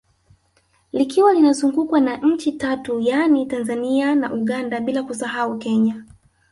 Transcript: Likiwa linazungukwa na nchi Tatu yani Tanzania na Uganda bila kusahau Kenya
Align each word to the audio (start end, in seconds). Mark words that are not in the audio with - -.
Likiwa 0.93 1.33
linazungukwa 1.33 1.99
na 1.99 2.17
nchi 2.17 2.51
Tatu 2.51 2.99
yani 2.99 3.45
Tanzania 3.45 4.15
na 4.15 4.33
Uganda 4.33 4.79
bila 4.79 5.03
kusahau 5.03 5.57
Kenya 5.57 6.03